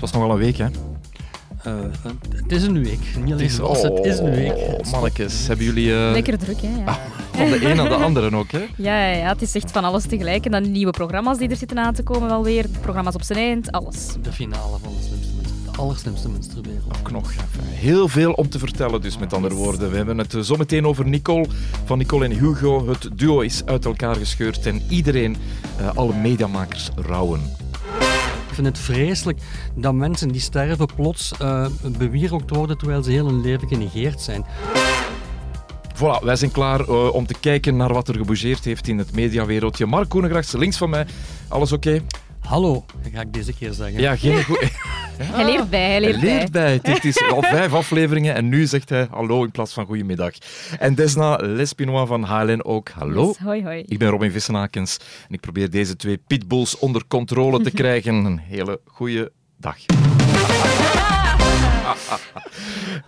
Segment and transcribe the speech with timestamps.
[0.00, 0.66] Het was nog wel een week, hè?
[1.66, 1.90] Uh,
[2.32, 3.00] het is een week.
[3.24, 4.56] Niet alleen zoals, het is een week.
[4.56, 5.86] Oh, mannetjes, hebben jullie...
[5.86, 6.10] Uh...
[6.12, 6.68] Lekker druk, hè?
[6.68, 6.84] Ja.
[6.84, 6.96] Ah,
[7.32, 8.66] van de een naar de andere ook, hè?
[8.76, 10.44] Ja, ja, ja, het is echt van alles tegelijk.
[10.44, 12.66] En dan nieuwe programma's die er zitten aan te komen wel weer.
[12.80, 14.06] Programma's op zijn eind, alles.
[14.22, 15.72] De finale van de slimste mensen.
[15.72, 16.98] De allerslimste mensen ter wereld.
[16.98, 17.32] Ook nog.
[17.62, 19.90] Heel veel om te vertellen, dus met andere woorden.
[19.90, 21.46] We hebben het zo meteen over Nicole.
[21.84, 22.88] Van Nicole en Hugo.
[22.88, 25.36] Het duo is uit elkaar gescheurd en iedereen,
[25.80, 27.59] uh, alle mediamakers, rouwen.
[28.60, 29.38] Vind het vreselijk
[29.74, 31.66] dat mensen die sterven plots uh,
[32.46, 34.44] worden terwijl ze heel hun leven genegeerd zijn.
[35.94, 39.14] Voilà, wij zijn klaar uh, om te kijken naar wat er gebougeerd heeft in het
[39.14, 39.86] mediawereldje.
[39.86, 41.06] Mark Koenegrachts, links van mij.
[41.48, 42.00] Alles oké?
[42.40, 44.00] Hallo, ga ik deze keer zeggen.
[44.00, 44.58] Ja, geen goed.
[45.20, 46.80] Hij leert bij, hij leert, hij leert bij.
[46.82, 50.32] Het is al vijf afleveringen en nu zegt hij hallo in plaats van goedemiddag.
[50.78, 53.34] En Desna Lespinois van HLN ook hallo.
[53.42, 53.82] hoi, hoi.
[53.86, 54.96] Ik ben Robin Vissenakens
[55.28, 58.14] en ik probeer deze twee pitbulls onder controle te krijgen.
[58.14, 59.76] Een hele goede dag.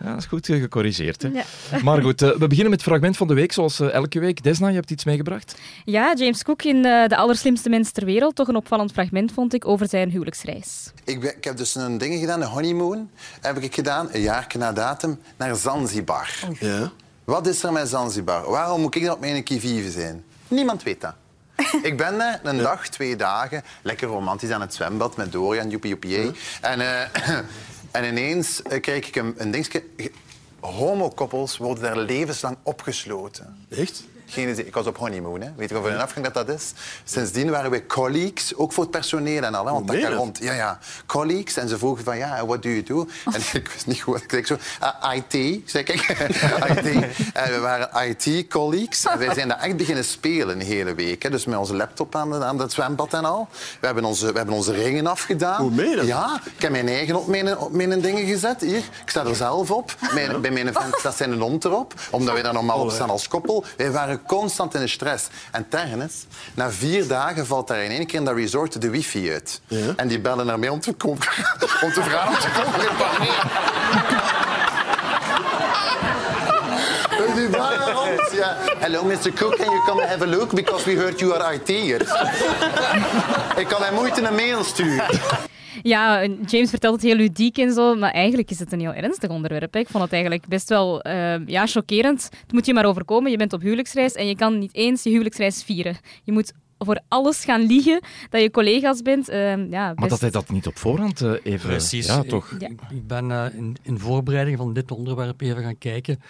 [0.00, 1.22] Ja, dat is goed gecorrigeerd.
[1.22, 1.28] Hè?
[1.28, 1.44] Ja.
[1.82, 4.42] Maar goed, uh, we beginnen met het fragment van de week, zoals uh, elke week.
[4.42, 5.58] Desna, je hebt iets meegebracht?
[5.84, 8.34] Ja, James Cook in uh, De Allerslimste Mens ter Wereld.
[8.34, 10.92] Toch een opvallend fragment, vond ik, over zijn huwelijksreis.
[11.04, 14.46] Ik, ben, ik heb dus een ding gedaan, een honeymoon, heb ik gedaan, een jaar
[14.58, 16.30] na datum, naar Zanzibar.
[16.60, 16.92] Ja.
[17.24, 18.50] Wat is er met Zanzibar?
[18.50, 20.24] Waarom moet ik dan op mijn kivive zijn?
[20.48, 21.14] Niemand weet dat.
[21.82, 25.90] ik ben daar een dag, twee dagen, lekker romantisch aan het zwembad met Dorian, joepie
[25.90, 26.32] joepie.
[26.60, 26.80] En,
[27.92, 29.82] En ineens uh, krijg ik een, een dingetje.
[30.60, 33.66] Homokoppels worden daar levenslang opgesloten.
[33.68, 34.04] Echt?
[34.32, 35.48] Geen, ik was op honeymoon, hè.
[35.56, 36.72] weet je of een afgang dat dat is?
[37.04, 39.66] Sindsdien waren we colleagues, ook voor het personeel en al.
[39.66, 40.38] Hè, want dat gaat rond.
[40.38, 41.56] Ja, ja, colleagues.
[41.56, 43.08] En ze vroegen van, ja, what do you do?
[43.32, 44.22] En ik wist niet goed.
[44.22, 46.00] Ik zei zo, uh, IT, zeg ik.
[46.70, 46.86] IT.
[47.32, 49.04] En we waren IT-colleagues.
[49.04, 51.22] En wij zijn daar echt beginnen spelen een hele week.
[51.22, 51.30] Hè.
[51.30, 53.48] Dus met onze laptop aan, aan het zwembad en al.
[53.80, 55.60] We hebben onze, we hebben onze ringen afgedaan.
[55.60, 58.60] Hoe meen je Ja, ik heb mijn eigen op mijn, op mijn dingen gezet.
[58.60, 59.94] Hier, ik sta er zelf op.
[60.14, 61.94] Mijn, bij mijn vriend staat zijn hond erop.
[62.10, 63.64] Omdat wij daar normaal op staan als koppel.
[63.76, 65.26] Wij waren constant in de stress.
[65.50, 69.32] En tergens, na vier dagen valt daar in één keer in dat resort de wifi
[69.32, 69.60] uit.
[69.66, 69.92] Ja.
[69.96, 71.18] En die bellen naar mij om te, komen,
[71.84, 72.80] om te vragen om te komen
[77.34, 78.56] Die ons, ja.
[78.78, 79.32] Hello, Mr.
[79.34, 80.54] Cook, can you come have a look?
[80.54, 82.00] Because we heard you are IT'er.
[83.56, 85.04] Ik kan hem moeite een mail sturen.
[85.82, 89.30] Ja, James vertelt het heel ludiek en zo, maar eigenlijk is het een heel ernstig
[89.30, 89.76] onderwerp.
[89.76, 92.28] Ik vond het eigenlijk best wel uh, ja, chockerend.
[92.42, 93.30] Het moet je maar overkomen.
[93.30, 95.96] Je bent op huwelijksreis en je kan niet eens je huwelijksreis vieren.
[96.24, 96.52] Je moet
[96.84, 98.00] voor alles gaan liegen
[98.30, 99.30] dat je collega's bent.
[99.30, 99.98] Uh, ja, best...
[99.98, 101.68] Maar dat hij dat niet op voorhand uh, even...
[101.68, 102.06] Precies.
[102.06, 102.50] Ja, toch?
[102.50, 106.20] Ik, ik ben uh, in, in, voorbereiding van dit onderwerp even gaan kijken.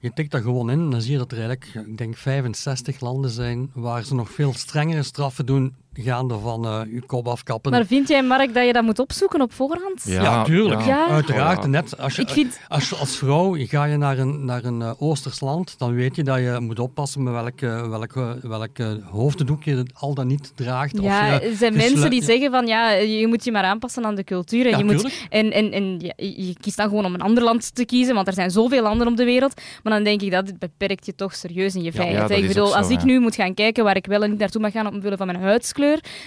[0.00, 3.00] Je tikt dat gewoon in en dan zie je dat er eigenlijk, ik denk, 65
[3.00, 7.70] landen zijn waar ze nog veel strengere straffen doen gaande van uh, uw kop afkappen.
[7.70, 10.02] Maar vind jij, Mark, dat je dat moet opzoeken op voorhand?
[10.04, 10.84] Ja, ja tuurlijk.
[10.84, 11.08] Ja.
[11.08, 11.66] Uiteraard.
[11.66, 12.60] Net als, je, vind...
[12.68, 16.22] als, als vrouw ga je naar een, naar een uh, Oosters land, dan weet je
[16.22, 18.78] dat je moet oppassen met welk, uh, welk, welk
[19.10, 21.00] hoofddoek je al dan niet draagt.
[21.00, 24.14] Ja, of er zijn mensen die zeggen van ja, je moet je maar aanpassen aan
[24.14, 24.64] de cultuur.
[24.64, 27.74] En, ja, je, moet, en, en, en je kiest dan gewoon om een ander land
[27.74, 29.60] te kiezen, want er zijn zoveel landen op de wereld.
[29.82, 32.30] Maar dan denk ik dat het beperkt je toch serieus in je vrijheid.
[32.30, 34.72] ik bedoel, als ik nu moet gaan kijken waar ik wel en niet naartoe mag
[34.72, 35.80] gaan omwille van mijn huidskleur,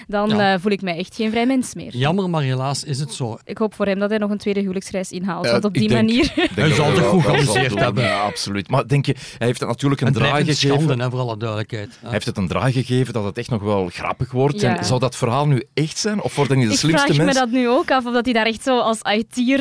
[0.08, 1.96] dan eh, voel ik mij echt geen vrij mens meer.
[1.98, 3.38] Jammer, maar helaas is het zo.
[3.44, 6.32] Ik hoop voor hem dat hij nog een tweede huwelijksreis inhaalt, want op die manier...
[6.56, 8.04] hij zal het goed georganiseerd hebben.
[8.04, 8.70] Ja, absoluut.
[8.70, 10.80] Maar denk je, hij heeft het natuurlijk een draai gegeven...
[10.80, 11.98] Schande, hè, voor alle duidelijkheid.
[12.02, 14.64] Hij heeft het een draai gegeven dat het echt nog wel grappig wordt.
[14.64, 16.22] En zou dat verhaal nu echt zijn?
[16.22, 17.20] Of wordt hij niet de slimste mens?
[17.20, 19.60] Ik vraag me dat nu ook af, of dat hij daar echt zo als IT'er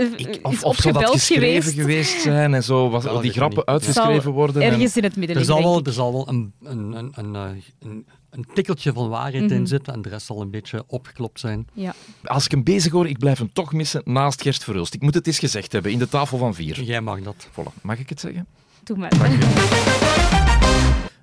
[0.00, 4.62] uh, of, of zou dat geschreven geweest, zijn en zo, was, die grappen uitgeschreven worden.
[4.62, 7.34] Ergens in het midden er zal wel, Er zal wel een, een, een,
[7.80, 9.66] een, een tikkeltje van waarheid in mhm.
[9.66, 11.66] zit en de rest zal een beetje opgeklopt zijn.
[11.72, 11.94] Ja.
[12.24, 14.94] Als ik hem bezig hoor, ik blijf hem toch missen naast Gerst Verhulst.
[14.94, 16.82] Ik moet het eens gezegd hebben, in de tafel van vier.
[16.82, 17.48] Jij mag dat.
[17.50, 17.82] Voilà.
[17.82, 18.46] Mag ik het zeggen?
[18.84, 19.12] Doe maar.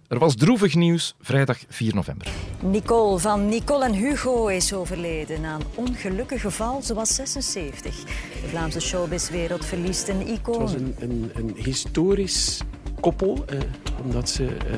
[0.07, 2.27] Er was droevig nieuws vrijdag 4 november.
[2.61, 6.81] Nicole van Nicole en Hugo is overleden na een ongelukkig geval.
[6.81, 8.03] Ze was 76.
[8.03, 10.61] De Vlaamse showbizwereld verliest een icoon.
[10.61, 12.61] Het was een, een, een historisch
[12.99, 13.59] koppel, eh,
[14.03, 14.46] omdat ze...
[14.46, 14.78] Eh,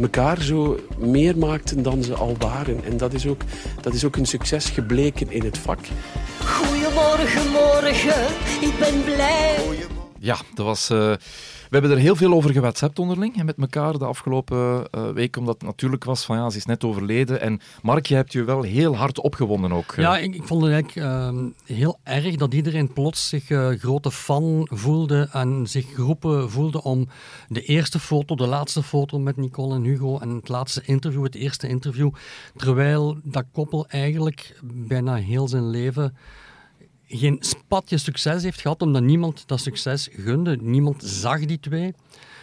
[0.00, 2.84] elkaar zo meer maakten dan ze al waren.
[2.84, 3.40] En dat is ook,
[3.80, 5.78] dat is ook een succes gebleken in het vak.
[6.44, 8.26] Goedemorgen, morgen,
[8.60, 9.58] ik ben blij.
[10.18, 10.90] Ja, dat was...
[10.90, 11.12] Uh
[11.59, 15.36] we hebben er heel veel over gewhatsappt onderling en met elkaar de afgelopen uh, week,
[15.36, 17.40] omdat het natuurlijk was van ja, ze is net overleden.
[17.40, 19.94] En Mark, je hebt je wel heel hard opgewonden ook.
[19.96, 24.10] Ja, ik, ik vond het eigenlijk ehm, heel erg dat iedereen plots zich uh, grote
[24.10, 27.08] fan voelde en zich geroepen voelde om
[27.48, 31.34] de eerste foto, de laatste foto met Nicole en Hugo en het laatste interview, het
[31.34, 32.10] eerste interview.
[32.56, 36.16] Terwijl dat koppel eigenlijk bijna heel zijn leven
[37.12, 40.56] geen spatje succes heeft gehad, omdat niemand dat succes gunde.
[40.60, 41.94] Niemand zag die twee.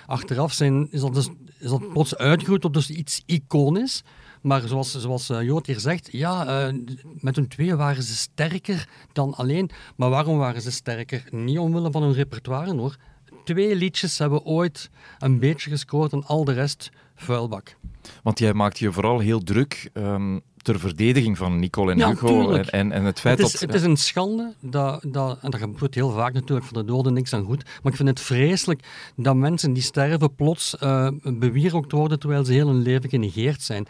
[0.05, 1.29] Achteraf zijn, is, dat dus,
[1.59, 4.03] is dat plots uitgegroeid tot dus iets iconisch.
[4.41, 6.79] Maar zoals, zoals uh, Jood hier zegt, ja, uh,
[7.19, 9.69] met hun twee waren ze sterker dan alleen.
[9.95, 11.23] Maar waarom waren ze sterker?
[11.31, 12.95] Niet omwille van hun repertoire hoor.
[13.43, 17.77] Twee liedjes hebben ooit een beetje gescoord en al de rest vuilbak.
[18.23, 22.51] Want jij maakt je vooral heel druk um, ter verdediging van Nicole en Hugo.
[22.51, 23.61] En, en, en, het feit het is, dat...
[23.61, 27.13] Het is een schande, dat, dat, en dat gebeurt heel vaak natuurlijk, voor de doden
[27.13, 27.63] niks aan goed.
[27.63, 32.53] Maar ik vind het vreselijk dat mensen die sterven plots uh, bewierookt worden terwijl ze
[32.53, 33.87] heel hun leven genegeerd zijn.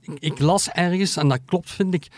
[0.00, 2.08] Ik, ik las ergens, en dat klopt vind ik,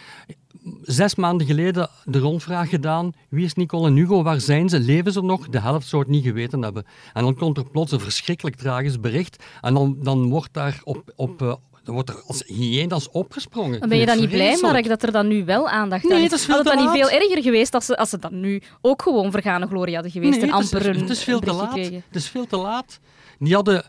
[0.82, 3.12] zes maanden geleden de rondvraag gedaan.
[3.28, 4.22] Wie is Nicole en Hugo?
[4.22, 4.80] Waar zijn ze?
[4.80, 5.48] Leven ze nog?
[5.48, 6.84] De helft zou het niet geweten hebben.
[7.12, 9.44] En dan komt er plots een verschrikkelijk tragisch bericht.
[9.60, 13.80] En dan, dan wordt daar op, op, uh, wordt er als hyena's opgesprongen.
[13.80, 16.24] Dan ben je dan niet blij, Mark, dat er dan nu wel aandacht nee, aan
[16.24, 16.32] is?
[16.32, 19.02] is Had het dan niet veel erger geweest als ze, als ze dan nu ook
[19.02, 21.74] gewoon vergane glorie hadden geweest nee, en amper het is, het is veel te laat.
[21.74, 22.98] Het is veel te laat.
[23.38, 23.84] Die hadden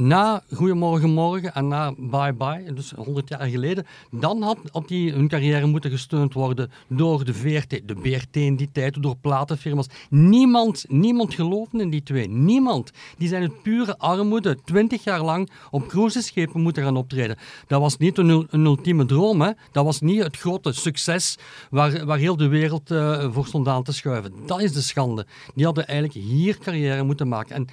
[0.00, 5.12] na Goedemorgen Morgen en na Bye Bye, dus 100 jaar geleden, dan had, had die
[5.12, 9.86] hun carrière moeten gesteund worden door de VRT, de BRT in die tijd, door platenfirma's.
[10.10, 12.28] Niemand, niemand geloofde in die twee.
[12.28, 12.90] Niemand.
[13.18, 17.36] Die zijn uit pure armoede 20 jaar lang op cruiseschepen moeten gaan optreden.
[17.66, 19.40] Dat was niet een, ultieme droom.
[19.40, 19.50] Hè?
[19.72, 21.38] Dat was niet het grote succes
[21.70, 24.32] waar, waar heel de wereld uh, voor stond aan te schuiven.
[24.46, 25.26] Dat is de schande.
[25.54, 27.54] Die hadden eigenlijk hier carrière moeten maken.
[27.54, 27.68] En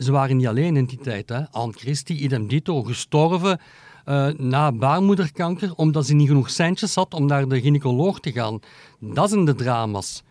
[0.00, 1.28] ze waren niet alleen in die tijd.
[1.28, 1.50] Hè.
[1.50, 3.60] Anne Christie, idem dito, gestorven
[4.06, 8.60] uh, na baarmoederkanker omdat ze niet genoeg centjes had om naar de gynaecoloog te gaan.
[8.98, 10.22] Dat zijn de drama's.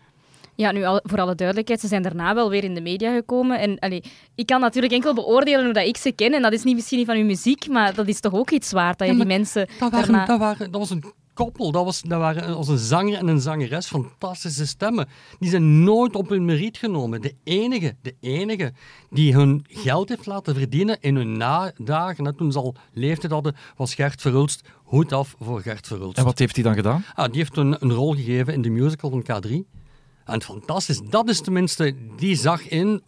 [0.54, 3.58] Ja, nu al, voor alle duidelijkheid, ze zijn daarna wel weer in de media gekomen.
[3.58, 4.02] En allee,
[4.34, 6.34] ik kan natuurlijk enkel beoordelen hoe dat ik ze ken.
[6.34, 8.72] En dat is niet misschien niet van uw muziek, maar dat is toch ook iets
[8.72, 9.68] waard dat je die mensen.
[9.78, 11.72] Dat, waren, dat, waren, dat was een koppel.
[11.72, 15.08] Dat, was, dat waren als een zanger en een zangeres, fantastische stemmen.
[15.38, 17.20] Die zijn nooit op hun meriet genomen.
[17.20, 18.72] De enige, de enige
[19.10, 23.94] die hun geld heeft laten verdienen in hun nadagen, toen ze al leeftijd hadden, was
[23.94, 24.68] Gert Verhulst.
[24.84, 26.18] Hoed af voor Gert Verhulst.
[26.18, 27.04] En wat heeft hij dan gedaan?
[27.14, 29.78] Ah, die heeft een, een rol gegeven in de musical van K3.
[30.24, 33.02] En fantastisch, dat is tenminste, die zag in,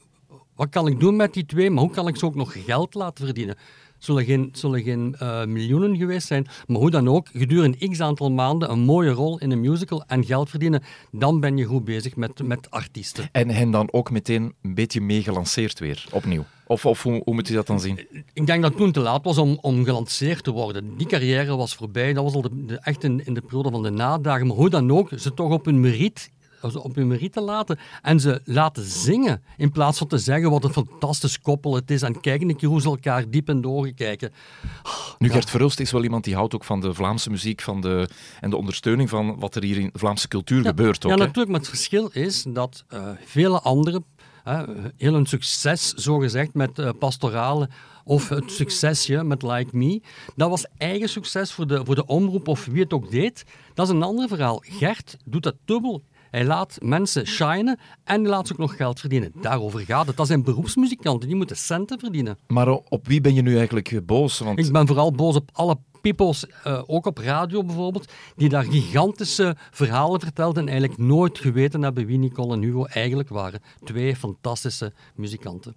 [0.54, 2.94] wat kan ik doen met die twee, maar hoe kan ik ze ook nog geld
[2.94, 3.56] laten verdienen?
[4.04, 6.46] Zullen geen, zullen geen uh, miljoenen geweest zijn.
[6.66, 10.25] Maar hoe dan ook, gedurende x aantal maanden een mooie rol in een musical en
[10.25, 13.28] geld verdienen, dan ben je goed bezig met, met artiesten.
[13.32, 16.44] En hen dan ook meteen een beetje meegelanceerd weer, opnieuw?
[16.66, 18.06] Of, of hoe, hoe, moet je dat dan zien?
[18.32, 20.96] Ik denk dat het toen te laat was om, om gelanceerd te worden.
[20.96, 22.12] Die carrière was voorbij.
[22.12, 24.46] Dat was al de, de, echt in, in de periode van de nadagen.
[24.46, 26.31] Maar hoe dan ook, ze toch op hun meriet
[26.62, 29.43] op hun meriet te laten en ze laten zingen.
[29.56, 32.03] In plaats van te zeggen wat een fantastisch koppel het is.
[32.03, 34.32] En kijken een keer hoe ze elkaar diep in de ogen kijken.
[35.19, 38.09] Nu, Gert Verhulst is wel iemand die houdt ook van de Vlaamse muziek van de,
[38.41, 41.05] en de ondersteuning van wat er hier in Vlaamse cultuur ja, gebeurt.
[41.05, 41.50] Ook, ja, natuurlijk.
[41.50, 44.05] Maar het verschil is dat uh, vele anderen
[44.97, 47.69] heel een succes, zogezegd, met uh, pastorale
[48.05, 50.03] of het succesje met Like Me.
[50.37, 53.44] Dat was eigen succes voor de, voor de omroep of wie het ook deed.
[53.75, 54.62] Dat is een ander verhaal.
[54.65, 56.03] Gert doet dat dubbel.
[56.32, 59.32] Hij laat mensen shinen en hij laat ze ook nog geld verdienen.
[59.40, 60.17] Daarover gaat het.
[60.17, 62.38] Dat zijn beroepsmuzikanten, die moeten centen verdienen.
[62.46, 64.38] Maar op wie ben je nu eigenlijk boos?
[64.38, 64.58] Want...
[64.58, 69.56] Ik ben vooral boos op alle peoples, uh, ook op radio bijvoorbeeld, die daar gigantische
[69.70, 73.60] verhalen vertelden en eigenlijk nooit geweten hebben wie Nicole en Hugo eigenlijk waren.
[73.84, 75.74] Twee fantastische muzikanten.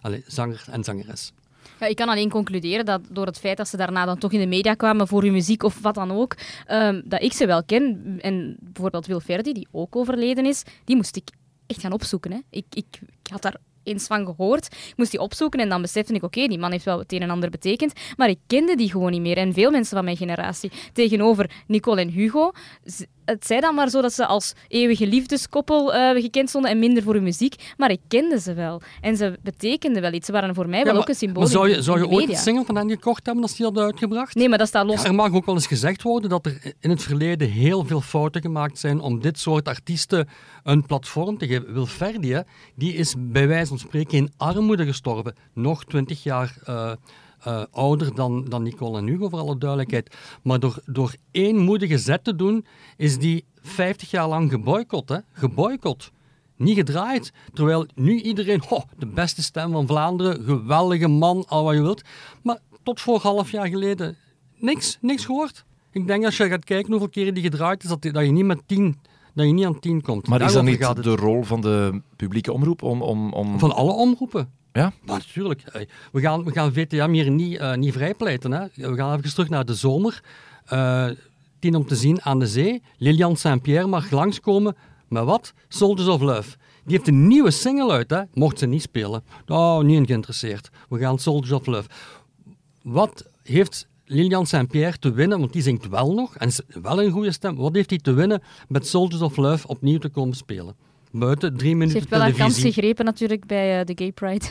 [0.00, 1.32] Allee, zanger en zangeres.
[1.80, 4.40] Ja, ik kan alleen concluderen dat door het feit dat ze daarna dan toch in
[4.40, 6.36] de media kwamen voor hun muziek of wat dan ook,
[6.70, 8.16] um, dat ik ze wel ken.
[8.20, 11.28] En bijvoorbeeld Wil Verdi, die ook overleden is, die moest ik
[11.66, 12.32] echt gaan opzoeken.
[12.32, 12.38] Hè.
[12.50, 12.86] Ik, ik,
[13.22, 14.66] ik had daar eens van gehoord.
[14.66, 17.22] Ik moest die opzoeken en dan besefte ik, oké, die man heeft wel het een
[17.22, 19.36] en ander betekend, maar ik kende die gewoon niet meer.
[19.36, 20.72] En veel mensen van mijn generatie.
[20.92, 22.52] Tegenover Nicole en Hugo,
[23.26, 27.02] het zei dan maar zo dat ze als eeuwige liefdeskoppel uh, gekend stonden en minder
[27.02, 28.80] voor hun muziek, maar ik kende ze wel.
[29.00, 30.26] En ze betekenden wel iets.
[30.26, 32.36] Ze waren voor mij wel ook een symbool Maar zou je, zou je ooit een
[32.36, 34.34] single van hen gekocht hebben als die hadden uitgebracht?
[34.34, 35.02] Nee, maar dat staat los.
[35.02, 38.00] Ja, er mag ook wel eens gezegd worden dat er in het verleden heel veel
[38.00, 40.28] fouten gemaakt zijn om dit soort artiesten
[40.62, 41.72] een platform te geven.
[41.72, 42.42] Wil Ferdi,
[42.74, 45.34] die is bij wijze van spreken in armoede gestorven.
[45.54, 46.56] Nog twintig jaar...
[46.68, 46.92] Uh,
[47.46, 50.16] uh, ouder dan, dan Nicole en Hugo, voor alle duidelijkheid.
[50.42, 55.08] Maar door, door één moedige zet te doen, is die 50 jaar lang geboycott.
[55.08, 55.18] Hè?
[55.32, 56.10] Geboycott.
[56.56, 57.32] Niet gedraaid.
[57.52, 62.02] Terwijl nu iedereen, oh, de beste stem van Vlaanderen, geweldige man, al wat je wilt.
[62.42, 64.16] Maar tot voor half jaar geleden,
[64.56, 65.64] niks, niks gehoord.
[65.90, 68.44] Ik denk als je gaat kijken hoeveel keren die gedraaid is, dat, dat je niet
[68.44, 68.96] met tien
[69.36, 70.28] dat je niet aan tien komt.
[70.28, 73.02] Maar is dat niet de rol van de publieke omroep om...
[73.02, 73.58] om, om...
[73.58, 74.50] Van alle omroepen.
[74.76, 74.92] Ja?
[75.04, 75.88] natuurlijk.
[76.12, 78.52] We gaan, we gaan VTM hier niet, uh, niet vrijpleiten.
[78.52, 78.66] Hè.
[78.74, 80.22] We gaan even terug naar de zomer.
[80.72, 81.08] Uh,
[81.58, 82.82] tien om te zien aan de zee.
[82.96, 84.76] Lilian Saint-Pierre mag langskomen
[85.08, 85.52] Maar wat?
[85.68, 86.56] Soldiers of Love.
[86.84, 88.22] Die heeft een nieuwe single uit, hè?
[88.32, 89.22] mocht ze niet spelen.
[89.46, 90.70] Oh, niet geïnteresseerd.
[90.88, 91.88] We gaan Soldiers of Love.
[92.82, 97.10] Wat heeft Lilian Saint-Pierre te winnen, want die zingt wel nog en is wel een
[97.10, 97.56] goede stem.
[97.56, 100.74] Wat heeft hij te winnen met Soldiers of Love opnieuw te komen spelen?
[101.10, 102.42] Buiten drie minuten Ze heeft wel televisie.
[102.42, 104.44] haar kans gegrepen natuurlijk bij uh, de Gay Pride.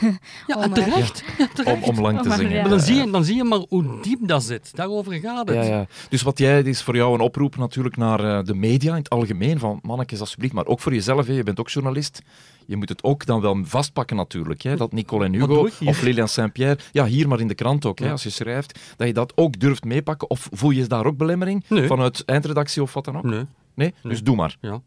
[0.46, 1.24] Ja, en terecht.
[1.38, 1.88] Ja, terecht.
[1.88, 2.60] Om, om lang te zingen.
[2.60, 4.70] Maar dan, zie je, dan zie je maar hoe diep dat zit.
[4.76, 5.56] Daarover gaat het.
[5.56, 5.86] Ja, ja.
[6.08, 9.10] Dus wat jij, is voor jou een oproep natuurlijk naar uh, de media in het
[9.10, 11.32] algemeen, van mannetjes alsjeblieft, maar ook voor jezelf, hè.
[11.32, 12.22] je bent ook journalist.
[12.66, 14.76] Je moet het ook dan wel vastpakken natuurlijk, hè.
[14.76, 18.10] dat Nicole en Hugo of Lilian Saint-Pierre, ja hier maar in de krant ook, hè,
[18.10, 20.30] als je schrijft, dat je dat ook durft meepakken.
[20.30, 21.86] Of voel je daar ook belemmering nee.
[21.86, 23.24] vanuit eindredactie of wat dan ook?
[23.24, 23.44] Nee.
[23.74, 23.94] Nee?
[24.02, 24.56] Dus doe maar.
[24.60, 24.80] Ja.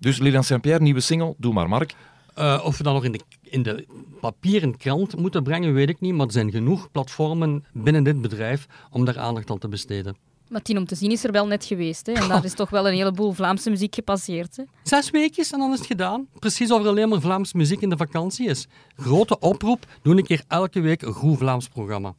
[0.00, 1.94] Dus Lilian Saint-Pierre, nieuwe single, doe maar, Mark.
[2.38, 3.86] Uh, of we dat nog in de, in de
[4.20, 6.14] papieren krant moeten brengen, weet ik niet.
[6.14, 10.16] Maar er zijn genoeg platformen binnen dit bedrijf om daar aandacht aan te besteden.
[10.48, 12.06] Maar tien om te zien is er wel net geweest.
[12.06, 12.12] Hè?
[12.12, 14.56] En daar is toch wel een heleboel Vlaamse muziek gepasseerd.
[14.56, 14.62] Hè?
[14.82, 16.26] Zes weekjes en dan is het gedaan.
[16.38, 18.66] Precies of er alleen maar Vlaamse muziek in de vakantie is.
[18.96, 22.14] Grote oproep, doe een keer elke week een goed Vlaams programma.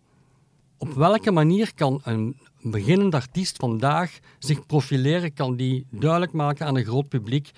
[0.78, 5.34] Op welke manier kan een beginnend artiest vandaag zich profileren?
[5.34, 7.52] Kan die duidelijk maken aan een groot publiek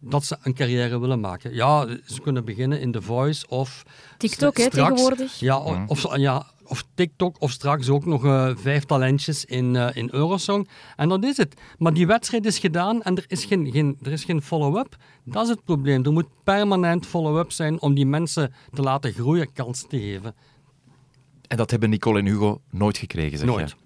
[0.00, 1.54] dat ze een carrière willen maken.
[1.54, 3.82] Ja, ze kunnen beginnen in The Voice of...
[4.18, 5.40] TikTok, hè, tegenwoordig.
[5.40, 10.08] Ja, of, ja, of TikTok, of straks ook nog uh, vijf talentjes in, uh, in
[10.12, 10.68] Eurosong.
[10.96, 11.60] En dat is het.
[11.78, 14.96] Maar die wedstrijd is gedaan en er is geen, geen, er is geen follow-up.
[15.24, 16.04] Dat is het probleem.
[16.04, 20.34] Er moet permanent follow-up zijn om die mensen te laten groeien, kansen te geven.
[21.48, 23.70] En dat hebben Nicole en Hugo nooit gekregen, zeg Nooit.
[23.70, 23.76] Je.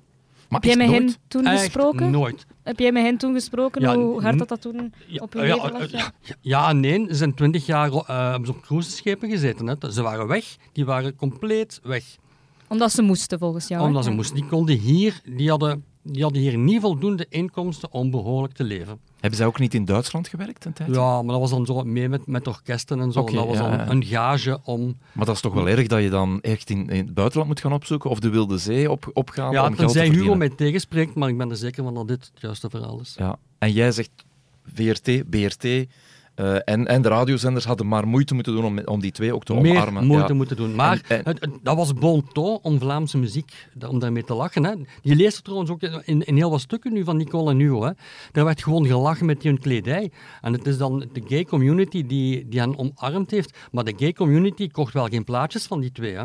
[0.48, 2.10] Maar Heb jij met hen toen gesproken?
[2.10, 2.46] nooit.
[2.62, 3.80] Heb jij met hen toen gesproken?
[3.80, 5.90] Ja, hoe hard dat, dat toen op hun ja, leven lag?
[5.90, 7.04] Ja, ja, nee.
[7.08, 9.66] Ze zijn twintig jaar uh, op cruiseschepen gezeten.
[9.66, 9.92] Hè.
[9.92, 10.56] Ze waren weg.
[10.72, 12.04] Die waren compleet weg.
[12.68, 13.86] Omdat ze moesten, volgens jou.
[13.86, 14.10] Omdat hè?
[14.10, 14.36] ze moesten.
[14.36, 15.20] Die konden hier...
[15.24, 19.00] Die hadden, die hadden hier niet voldoende inkomsten om behoorlijk te leven.
[19.24, 20.94] Hebben zij ook niet in Duitsland gewerkt een tijd?
[20.94, 23.24] Ja, maar dat was dan zo mee met, met orkesten en zo.
[23.24, 24.96] Dat was ja, dan een gage om...
[25.12, 27.60] Maar dat is toch wel erg dat je dan echt in, in het buitenland moet
[27.60, 30.22] gaan opzoeken of de Wilde Zee op, opgaan Ja, om geld te verdienen?
[30.22, 33.14] Hugo mij tegenspreekt, maar ik ben er zeker van dat dit het juiste verhaal is.
[33.18, 33.36] Ja.
[33.58, 34.10] En jij zegt
[34.74, 35.64] VRT, BRT
[36.34, 39.44] eh, en, en de radiozenders hadden maar moeite moeten doen om, om die twee ook
[39.44, 40.06] te Meer omarmen.
[40.06, 40.34] moeite Ja.
[40.34, 40.74] moeten doen.
[40.74, 43.52] Maar En- en- het, het- dat was bon ton om Vlaamse muziek,
[43.88, 44.64] om daarmee te lachen.
[44.64, 44.72] Hè.
[45.02, 47.82] Je leest het trouwens ook in, in heel wat stukken nu van Nicole en Hugo.
[47.84, 47.90] Hè.
[48.32, 50.10] Daar werd gewoon gelachen met hun kledij.
[50.40, 53.58] En het is dan de gay community die, die hen omarmd heeft.
[53.72, 56.14] Maar de gay community kocht wel geen plaatjes van die twee.
[56.14, 56.24] Hè.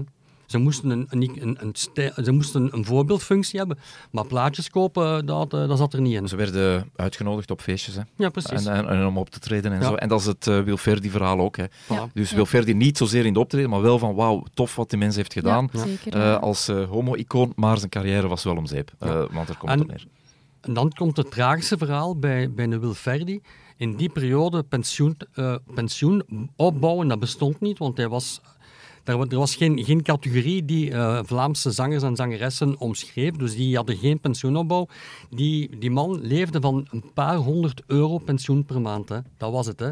[0.49, 3.77] Ze moesten een, een, een, een stijl- ze moesten een voorbeeldfunctie hebben.
[4.11, 6.27] Maar plaatjes kopen, dat, eh, dat zat er niet in.
[6.27, 8.01] Ze werden uitgenodigd op feestjes hè.
[8.15, 8.65] Ja, precies.
[8.65, 9.87] En, en, en om op te treden en Ja.
[9.87, 9.93] zo.
[9.95, 11.57] En dat is het eh, Wilferdi-verhaal ook.
[11.57, 11.65] Hè.
[12.13, 12.35] Dus Ja.
[12.35, 15.33] Wilferdi niet zozeer in de optreden, maar wel van wauw, tof wat die mens heeft
[15.33, 15.69] gedaan.
[15.71, 16.13] Ja, zeker.
[16.13, 16.33] eh, ja.
[16.33, 18.91] als eh, homo-icoon, maar zijn carrière was wel om zeep.
[18.99, 19.07] Ja.
[19.07, 20.05] Eh, want er komt En- het neer.
[20.61, 23.41] En dan komt het tragische verhaal bij, bij een Wilferdi.
[23.77, 28.41] In die periode pensioen, eh, pensioen opbouwen, dat bestond niet, want hij was,
[29.03, 33.31] er, wa- was geen, geen categorie die eh, Vlaamse zangers en zangeressen omschreef.
[33.35, 34.87] Dus die hadden geen pensioenopbouw.
[35.29, 39.09] Die, die man leefde van een paar honderd euro pensioen per maand.
[39.09, 39.17] Hè.
[39.37, 39.79] Dat was het.
[39.79, 39.89] Hè.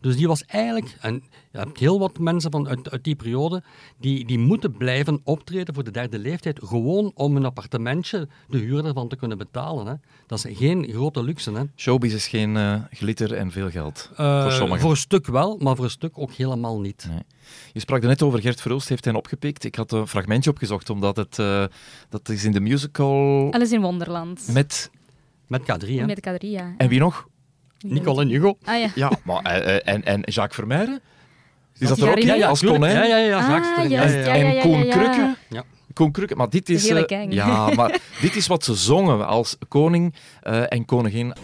[0.00, 1.22] Dus die was eigenlijk, en
[1.52, 3.62] je hebt heel wat mensen van, uit, uit die periode,
[4.00, 8.84] die, die moeten blijven optreden voor de derde leeftijd, gewoon om een appartementje, de huur
[8.84, 9.86] ervan te kunnen betalen.
[9.86, 9.94] Hè.
[10.26, 11.52] Dat is geen grote luxe.
[11.52, 11.62] Hè.
[11.76, 14.10] Showbiz is geen eh, glitter en veel geld.
[14.16, 14.80] Eh, voor sommigen.
[14.80, 17.06] voor een stuk wel, maar voor een stuk ook helemaal niet.
[17.08, 17.22] Nee.
[17.72, 19.64] Je sprak er net over Gert Verhulst heeft hen opgepikt.
[19.64, 21.64] Ik had een fragmentje opgezocht, omdat het eh,
[22.08, 24.48] dat is in de musical Alice in Wonderland.
[24.52, 24.90] met...
[25.46, 26.04] Met K3, hè.
[26.04, 26.74] Met K3, ja.
[26.76, 27.28] En wie nog?
[27.80, 28.58] Nicole en Hugo.
[28.64, 28.88] Ah ja.
[28.94, 31.00] Ja, maar, eh, eh, en, en Jacques Vermeijden?
[31.78, 32.26] Is dat er ook in?
[32.26, 32.46] mee?
[32.46, 32.80] als tuurlijk.
[32.82, 33.08] konijn?
[33.08, 33.38] Ja, ja, ja.
[33.38, 34.54] Ah, Jacques ja, ja, ja, ja.
[34.54, 34.96] en Koen ja.
[34.96, 35.36] Krukke?
[35.48, 35.64] Ja.
[35.92, 36.88] Koen Krukke, maar dit is...
[36.88, 41.34] eh, ja, maar dit is wat ze zongen als koning eh, en koningin.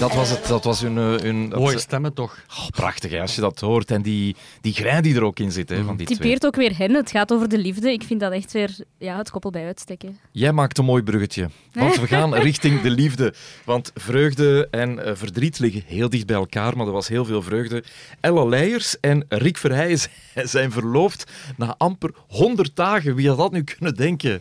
[0.00, 0.98] Dat was, het, dat was hun...
[0.98, 2.38] eh, hun dat Mooie ze- stemmen toch.
[2.58, 3.90] Oh, prachtig, hè, als je dat hoort.
[3.90, 6.18] En die, die grijn die er ook in zit, hè, van die twee.
[6.18, 6.94] typeert ook weer hen.
[6.94, 7.92] Het gaat over de liefde.
[7.92, 10.18] Ik vind dat echt weer ja, het koppel bij uitsteken.
[10.32, 11.48] Jij maakt een mooi bruggetje.
[11.72, 13.34] Want we gaan richting de liefde.
[13.64, 17.42] Want vreugde en eh, verdriet liggen heel dicht bij elkaar, maar er was heel veel
[17.42, 17.84] vreugde.
[18.20, 19.98] Ella Leijers en Rick Verheijen
[20.34, 23.14] zijn verloofd na amper 100 dagen.
[23.14, 24.40] Wie had dat nu kunnen denken?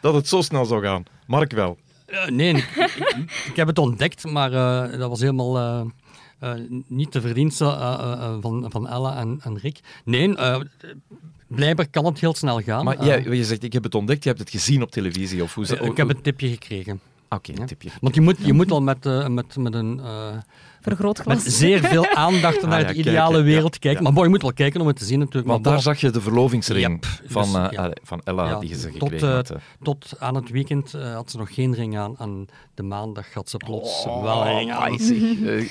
[0.00, 1.02] Dat het zo snel zou gaan.
[1.26, 1.78] Mark wel.
[2.08, 6.52] Eh, nee, ik, ik, ik heb het ontdekt, maar eh, dat was helemaal eh,
[6.86, 7.64] niet de verdienste
[8.40, 9.80] van, van Ella en, en Rick.
[10.04, 10.34] Nee,
[11.46, 12.84] blijkbaar kan het heel snel gaan.
[12.84, 15.42] Maar jij, je zegt, ik heb het ontdekt, je hebt het gezien op televisie.
[15.42, 17.00] Of hoe ze- ik heb een tipje gekregen.
[17.28, 17.90] Oké, een tipje.
[18.00, 20.00] Want je moet, je moet al met, met, met een...
[20.80, 21.44] Vergrootglas.
[21.44, 24.02] Met zeer veel aandacht naar ah, de ideale wereld kijken.
[24.02, 25.46] Maar boy, je moet wel kijken om het te zien natuurlijk.
[25.46, 29.52] Want daar zag je de verlovingsring van, uh, van Ella die ze tot, gekregen had.
[29.82, 32.14] Tot aan het weekend had ze nog geen ring aan.
[32.18, 34.90] Aan de maandag had ze plots oh, wel een ring aan.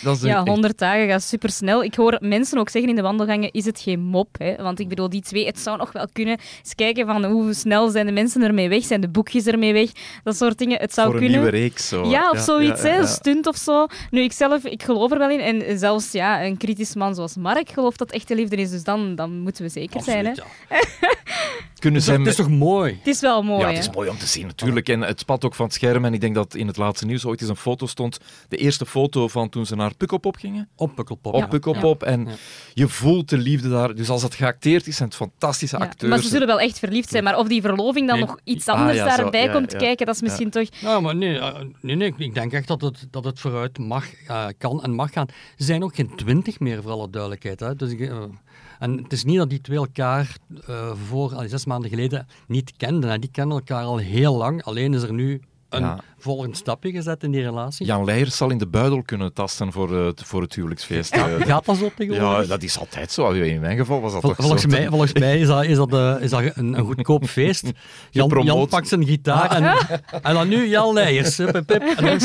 [0.03, 1.83] dat is ja, 100 dagen gaat supersnel.
[1.83, 4.35] Ik hoor mensen ook zeggen in de wandelgangen, is het geen mop?
[4.37, 4.55] Hè?
[4.55, 6.39] Want ik bedoel, die twee, het zou nog wel kunnen.
[6.59, 9.89] Eens kijken van hoe snel zijn de mensen ermee weg, zijn de boekjes ermee weg,
[10.23, 10.79] dat soort dingen.
[10.79, 11.37] Het zou Voor kunnen.
[11.37, 12.05] een nieuwe reeks zo.
[12.05, 13.87] Ja, of zoiets, hè, een stunt of zo.
[14.09, 15.39] Nu, ik zelf, ik geloof er wel in.
[15.39, 18.69] En zelfs ja, een kritisch man zoals Mark gelooft dat echte liefde is.
[18.69, 20.25] Dus dan, dan moeten we zeker zijn.
[20.25, 20.33] Hè?
[21.79, 22.95] Kunnen Het is toch mooi?
[22.97, 23.61] Het is wel mooi.
[23.61, 24.89] Ja, het is mooi om te zien natuurlijk.
[24.89, 26.05] En het spat ook van het scherm.
[26.05, 28.19] En ik denk dat in het laatste nieuws ooit eens een foto stond.
[28.47, 30.69] De eerste foto van toen ze naar Pukkelpop gingen.
[30.75, 31.33] Op Pukkelpop.
[31.33, 32.03] Op Pukkelpop.
[32.03, 32.27] En
[32.73, 33.95] je voelt de liefde daar.
[33.95, 36.11] Dus als het geacteerd is, zijn het fantastische acteurs.
[36.11, 37.23] Maar ze zullen wel echt verliefd zijn.
[37.23, 40.49] Maar of die verloving dan nog iets ah, anders daarbij komt kijken, dat is misschien
[40.49, 40.67] toch...
[40.81, 44.05] Nou, maar nee, eh, nee, nee, ik denk echt dat het, dat het vooruit mag,
[44.27, 45.27] uh, kan en mag gaan.
[45.57, 47.59] Ze zijn ook geen twintig meer, voor alle duidelijkheid.
[47.59, 47.75] Hè.
[47.75, 48.23] Dus, uh,
[48.79, 50.37] en het is niet dat die twee elkaar
[50.69, 53.21] uh, voor al zes maanden geleden niet kenden.
[53.21, 54.63] Die kennen elkaar al heel lang.
[54.63, 55.99] Alleen is er nu een.
[56.19, 57.85] Volgend stapje gezet in die relatie.
[57.85, 61.15] Jan Leijers zal in de buidel kunnen tasten voor, uh, voor het huwelijksfeest.
[61.15, 62.41] Ja, uh, gaat dat zo tegenwoordig?
[62.41, 63.29] Ja, dat is altijd zo.
[63.29, 64.67] In mijn geval was dat Vol, toch volgens zo.
[64.67, 67.71] Mij, volgens mij is dat, is dat, uh, is dat een, een goedkoop feest.
[68.11, 69.63] Jan, Jan pakt zijn gitaar en,
[70.27, 71.35] en dan nu Jan Leijers.
[71.35, 71.81] Pip, pip.
[71.81, 72.19] En, en,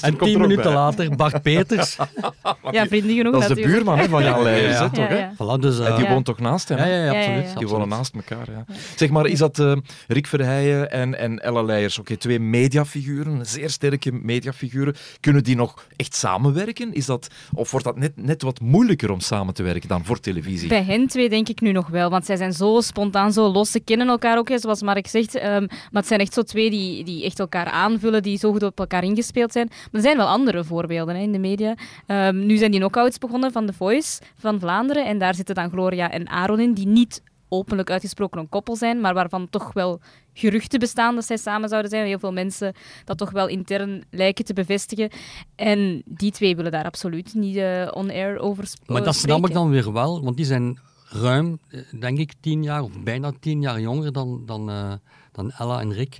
[0.00, 1.96] en tien minuten later Bart Peters.
[2.70, 5.08] ja, vrienden genoeg Dat is de buurman van Jan Leijers, ja, toch?
[5.08, 6.78] Ja, Voilà, dus, die woont toch naast hem?
[6.78, 7.58] Ja, ja, absoluut.
[7.58, 8.50] Die wonen naast elkaar.
[8.50, 8.64] Ja.
[8.96, 9.64] Zeg maar, is dat
[10.06, 14.94] Rick Verheijen en, en Ella Leijers, oké, twee mediafiguren, zeer sterke mediafiguren.
[15.20, 16.92] Kunnen die nog echt samenwerken?
[16.92, 20.20] Is dat, of wordt dat net, net wat moeilijker om samen te werken dan voor
[20.20, 20.68] televisie?
[20.68, 23.70] Bij hen twee denk ik nu nog wel, want zij zijn zo spontaan, zo los.
[23.70, 25.34] Ze kennen elkaar ook, zoals Mark zegt.
[25.34, 28.62] Um, maar het zijn echt zo twee die, die echt elkaar aanvullen, die zo goed
[28.62, 29.66] op elkaar ingespeeld zijn.
[29.68, 31.74] Maar er zijn wel andere voorbeelden hè, in de media.
[32.06, 35.06] Um, nu zijn die knockouts begonnen van The Voice van Vlaanderen.
[35.06, 39.00] En daar zitten dan Gloria en Aaron in, die niet openlijk uitgesproken een koppel zijn,
[39.00, 40.00] maar waarvan toch wel
[40.38, 42.06] geruchten bestaan dat zij samen zouden zijn.
[42.06, 42.72] Heel veel mensen
[43.04, 45.10] dat toch wel intern lijken te bevestigen.
[45.56, 48.92] En die twee willen daar absoluut niet uh, on-air over spreken.
[48.92, 51.58] Maar dat snap ik dan weer wel, want die zijn ruim,
[52.00, 54.92] denk ik, tien jaar of bijna tien jaar jonger dan, dan, uh,
[55.32, 56.18] dan Ella en Rick.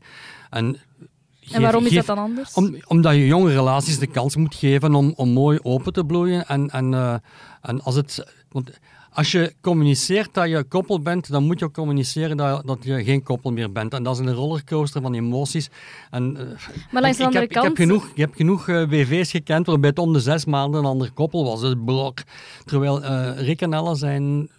[0.51, 0.77] En
[1.41, 2.55] Geef, en waarom is dat dan anders?
[2.55, 6.47] Om, omdat je jonge relaties de kans moet geven om, om mooi open te bloeien.
[6.47, 7.15] En, en, uh,
[7.63, 8.35] en als het.
[8.49, 8.79] Want
[9.19, 13.05] als je communiceert dat je koppel bent, dan moet je ook communiceren dat, dat je
[13.05, 13.95] geen koppel meer bent.
[13.95, 15.71] En dat is een rollercoaster van emoties.
[16.11, 16.43] En, uh,
[16.91, 17.65] maar langs de andere ik kant...
[17.65, 20.45] Heb, ik heb genoeg, ik heb genoeg uh, BV's gekend waarbij het om de zes
[20.45, 21.61] maanden een ander koppel was.
[21.61, 22.19] Dus blok.
[22.65, 24.51] Terwijl uh, Rick en Ella zijn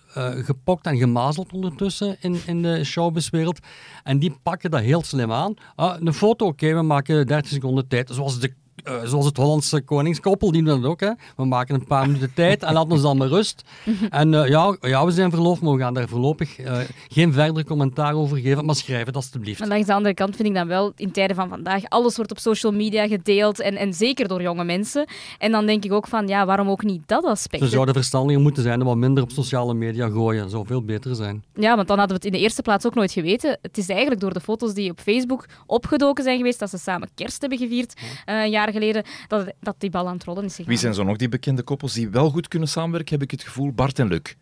[0.46, 3.60] gepokt en gemazeld ondertussen in, in de showbizwereld.
[4.04, 5.54] En die pakken dat heel slim aan.
[5.76, 8.10] Ah, een foto, oké, okay, we maken 30 seconden tijd.
[8.12, 8.54] Zoals de
[8.90, 11.00] uh, zoals het Hollandse koningskoppel, die doen dat ook.
[11.00, 11.12] Hè.
[11.36, 13.64] We maken een paar minuten tijd en laten ons dan met rust.
[14.10, 17.66] En uh, ja, ja, we zijn verloofd, maar we gaan daar voorlopig uh, geen verder
[17.66, 19.60] commentaar over geven, maar schrijf het alstublieft.
[19.60, 22.32] Maar langs de andere kant vind ik dan wel, in tijden van vandaag, alles wordt
[22.32, 25.08] op social media gedeeld en, en zeker door jonge mensen.
[25.38, 27.64] En dan denk ik ook van, ja, waarom ook niet dat aspect?
[27.64, 30.42] Ze zouden verstandiger moeten zijn en wat minder op sociale media gooien.
[30.42, 31.44] Dat zou veel beter zijn.
[31.54, 33.58] Ja, want dan hadden we het in de eerste plaats ook nooit geweten.
[33.62, 37.10] Het is eigenlijk door de foto's die op Facebook opgedoken zijn geweest, dat ze samen
[37.16, 37.94] kerst hebben gevierd,
[38.26, 38.79] een jaar geleden,
[39.28, 40.70] dat, dat die bal aan het rollen is gegaan.
[40.70, 43.44] Wie zijn zo nog die bekende koppels die wel goed kunnen samenwerken, heb ik het
[43.44, 43.72] gevoel?
[43.72, 44.36] Bart en Luc.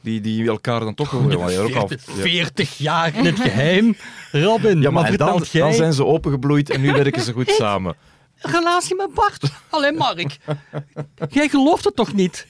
[0.00, 1.30] Die, die elkaar dan toch wel...
[1.30, 3.96] Ja, 40, ook al, 40 jaar in het geheim.
[4.32, 5.60] Robin, ja, maar dan, jij?
[5.60, 7.96] dan zijn ze opengebloeid en nu werken ze goed samen.
[8.38, 9.52] Relatie met Bart.
[9.70, 10.38] Alleen Mark.
[11.28, 12.46] jij gelooft het toch niet?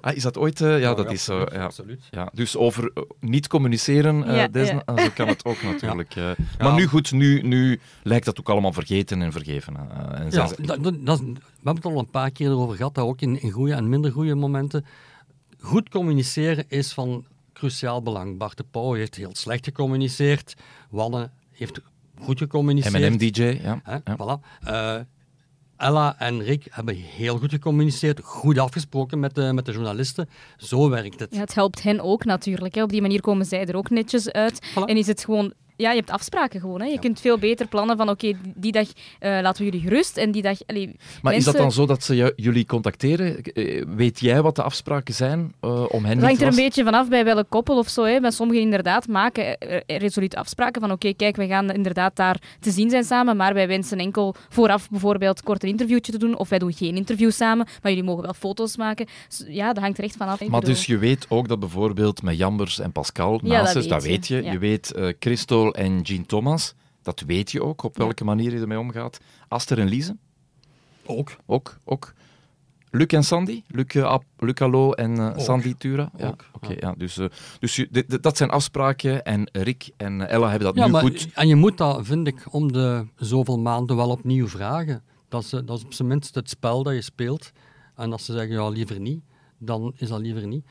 [0.00, 0.60] Ah, is dat ooit...
[0.60, 1.40] Uh, ja, oh, dat ja, is zo.
[1.40, 1.64] Uh, ja.
[1.64, 2.02] Absoluut.
[2.10, 4.82] Ja, dus over uh, niet communiceren, ja, des, ja.
[4.96, 6.14] zo kan het ook natuurlijk.
[6.58, 9.76] Maar nu goed, nu, nu lijkt dat ook allemaal vergeten en vergeven.
[10.14, 13.04] en ja, dat, dat, dat, we hebben het al een paar keer erover gehad, dat
[13.04, 14.84] ook in, in goede en minder goede momenten.
[15.60, 18.38] Goed communiceren is van cruciaal belang.
[18.38, 20.54] Bart de Pauw heeft heel slecht gecommuniceerd.
[20.90, 21.80] Wanne heeft
[22.20, 23.10] goed gecommuniceerd.
[23.10, 23.80] M&M DJ, ja.
[23.82, 24.16] Hè, ja.
[24.16, 25.16] Voilà.
[25.78, 30.28] Ella en Rick hebben heel goed gecommuniceerd, goed afgesproken met de, met de journalisten.
[30.56, 31.34] Zo werkt het.
[31.34, 32.74] Ja, het helpt hen ook natuurlijk.
[32.74, 32.82] Hè.
[32.82, 34.70] Op die manier komen zij er ook netjes uit.
[34.70, 34.84] Voilà.
[34.84, 36.80] En is het gewoon ja, je hebt afspraken gewoon.
[36.80, 36.86] Hè.
[36.86, 36.98] Je ja.
[36.98, 40.30] kunt veel beter plannen van oké, okay, die dag uh, laten we jullie gerust en
[40.30, 40.58] die dag...
[40.66, 41.38] Allee, maar mensen...
[41.38, 43.42] is dat dan zo dat ze jullie contacteren?
[43.96, 47.08] Weet jij wat de afspraken zijn uh, om hen Het hangt er een beetje vanaf
[47.08, 48.04] bij welk koppel of zo.
[48.04, 48.20] Hè.
[48.20, 52.70] Bij sommigen inderdaad maken resoluut afspraken van oké, okay, kijk, we gaan inderdaad daar te
[52.70, 56.48] zien zijn samen, maar wij wensen enkel vooraf bijvoorbeeld kort een interviewtje te doen of
[56.48, 59.06] wij doen geen interview samen, maar jullie mogen wel foto's maken.
[59.48, 60.46] Ja, dat hangt er echt vanaf.
[60.46, 63.88] Maar dus je weet ook dat bijvoorbeeld met Jambers en Pascal ja, naast dat is,
[63.88, 64.42] dat weet je.
[64.42, 65.12] Je weet uh,
[65.72, 66.74] En Jean Thomas.
[67.02, 69.20] Dat weet je ook, op welke manier je ermee omgaat.
[69.48, 70.16] Aster en Lise?
[71.06, 71.36] Ook.
[71.46, 72.12] Ook, ook.
[72.90, 73.62] Luc en Sandy?
[73.66, 76.10] Luc, uh, Luc Allo en uh, Sandy Tura?
[76.16, 76.76] Ja, Oké, ja.
[76.80, 76.94] ja.
[76.96, 77.26] dus, uh,
[77.58, 81.28] dus je, dat zijn afspraken en Rick en Ella hebben dat ja, nu maar, goed.
[81.34, 85.02] En je moet dat, vind ik, om de zoveel maanden wel opnieuw vragen.
[85.28, 87.52] Dat is, dat is op zijn minst het spel dat je speelt.
[87.96, 89.22] En als ze zeggen, ja, liever niet,
[89.58, 90.64] dan is dat liever niet.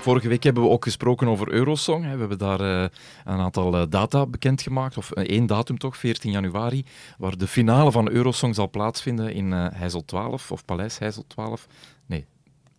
[0.00, 2.02] Vorige week hebben we ook gesproken over Eurosong.
[2.02, 2.86] We hebben daar uh,
[3.24, 6.84] een aantal uh, data bekendgemaakt, of uh, één datum toch, 14 januari,
[7.18, 11.66] waar de finale van Eurosong zal plaatsvinden in Heizel 12, of Paleis Heizel 12.
[12.06, 12.26] Nee,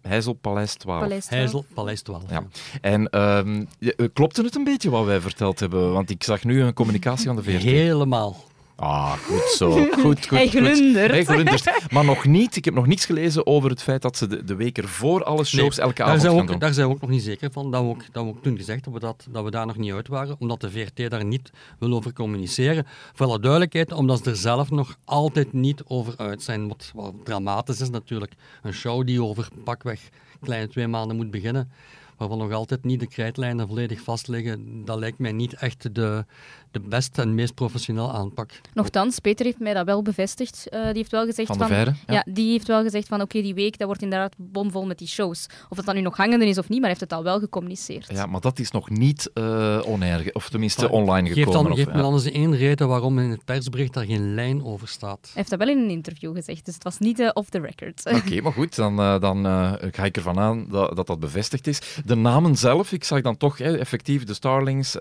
[0.01, 0.99] Heizel Paleis 12.
[0.99, 1.39] Paleis 12.
[1.39, 2.23] Heizel Paleis 12.
[2.29, 2.43] Ja.
[2.82, 3.67] En um,
[4.13, 5.93] klopte het een beetje wat wij verteld hebben?
[5.93, 7.62] Want ik zag nu een communicatie van de VRT.
[7.62, 8.36] Helemaal.
[8.80, 9.72] Ah, goed zo.
[9.92, 11.12] Goed, goed, Hij glundert.
[11.12, 11.92] Hij glundert.
[11.92, 14.56] Maar nog niet, ik heb nog niets gelezen over het feit dat ze de, de
[14.56, 16.60] week ervoor alle shows nee, elke avond zijn gaan we ook, doen.
[16.60, 17.72] Daar zijn we ook nog niet zeker van.
[17.72, 19.94] Dat we ook, dat we ook toen gezegd hebben dat, dat we daar nog niet
[19.94, 22.86] uit waren, omdat de VRT daar niet wil over communiceren.
[23.13, 26.68] Voor alle duidelijkheid, omdat ze er zelf nog altijd niet over uit zijn.
[26.68, 28.34] Wat, wat dramatisch is natuurlijk.
[28.62, 30.00] Een show die over pakweg
[30.42, 31.72] kleine twee maanden moet beginnen
[32.19, 36.25] waarvan nog altijd niet de krijtlijnen volledig vast liggen, dat lijkt mij niet echt de,
[36.71, 38.62] de beste en meest professioneel aanpak.
[38.73, 40.67] Nochtans, Peter heeft mij dat wel bevestigd.
[40.69, 41.58] Uh, die heeft wel gezegd van...
[41.58, 42.13] van, de Veire, ja.
[42.13, 42.25] ja.
[42.34, 45.08] die heeft wel gezegd van oké, okay, die week dat wordt inderdaad bomvol met die
[45.08, 45.45] shows.
[45.69, 48.10] Of het dan nu nog hangende is of niet, maar heeft het al wel gecommuniceerd.
[48.12, 51.63] Ja, maar dat is nog niet uh, onair, of tenminste maar online gekomen.
[51.63, 51.95] Dan, of, ja.
[51.95, 55.19] me dan eens één reden waarom in het persbericht daar geen lijn over staat.
[55.21, 57.60] Hij heeft dat wel in een interview gezegd, dus het was niet uh, off the
[57.60, 58.01] record.
[58.05, 59.45] Oké, okay, maar goed, dan, dan
[59.91, 61.82] ga ik ervan aan dat, dat, dat bevestigd is.
[62.10, 64.98] De namen zelf, ik zag dan toch hè, effectief de Starlings,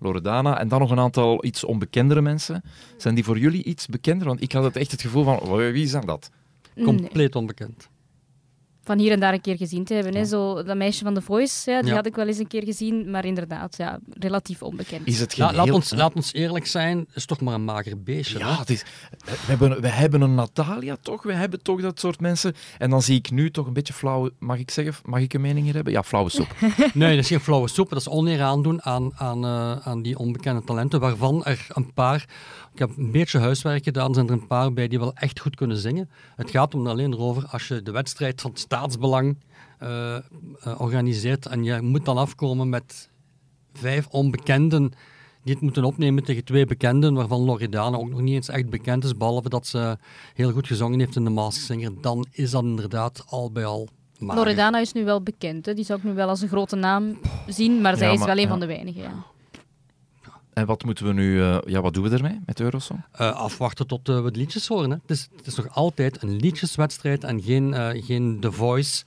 [0.00, 2.62] Loredana en dan nog een aantal iets onbekendere mensen.
[2.96, 4.26] Zijn die voor jullie iets bekender?
[4.26, 6.30] Want ik had het echt het gevoel van, wie zijn dat?
[6.84, 7.42] Compleet nee.
[7.42, 7.88] onbekend.
[8.84, 10.12] Van hier en daar een keer gezien te hebben.
[10.12, 10.18] Ja.
[10.18, 10.24] Hè.
[10.24, 11.96] Zo, dat meisje van The Voice, ja, die ja.
[11.96, 15.06] had ik wel eens een keer gezien, maar inderdaad, ja, relatief onbekend.
[15.06, 15.74] Is het geen La, laat, heel...
[15.74, 18.38] ons, laat ons eerlijk zijn, het is toch maar een mager beestje.
[18.38, 18.84] Ja, het is,
[19.24, 22.54] we, hebben, we hebben een Natalia toch, we hebben toch dat soort mensen.
[22.78, 25.40] En dan zie ik nu toch een beetje flauwe, mag ik zeggen, mag ik een
[25.40, 25.92] mening hier hebben?
[25.92, 26.54] Ja, flauwe soep.
[26.94, 30.18] nee, dat is geen flauwe soep, dat is oneer aandoen aan, aan, uh, aan die
[30.18, 32.26] onbekende talenten, waarvan er een paar
[32.74, 35.40] ik heb een beetje huiswerk gedaan, er zijn er een paar bij die wel echt
[35.40, 36.10] goed kunnen zingen.
[36.36, 39.36] Het gaat om alleen erover als je de wedstrijd van staatsbelang
[39.82, 39.88] uh,
[40.66, 43.08] uh, organiseert en je moet dan afkomen met
[43.72, 44.92] vijf onbekenden
[45.42, 49.04] die het moeten opnemen tegen twee bekenden, waarvan Loredana ook nog niet eens echt bekend
[49.04, 49.98] is, behalve dat ze
[50.34, 53.88] heel goed gezongen heeft in de Masked Singer, dan is dat inderdaad al bij al
[54.18, 54.36] mager.
[54.42, 55.74] Loredana is nu wel bekend, hè?
[55.74, 58.28] die zou ik nu wel als een grote naam zien, maar zij Ja, is maar-
[58.28, 58.48] wel een ja.
[58.48, 59.02] van de weinigen.
[59.02, 59.24] Ja.
[60.54, 63.04] En wat moeten we nu, eh, ja, wat doen we ermee met Eurosong?
[63.12, 64.90] Eh, afwachten tot eh, we de liedjes horen.
[64.90, 64.96] Hè.
[64.96, 69.04] Het, is, het is nog altijd een liedjeswedstrijd en geen, geen The Voice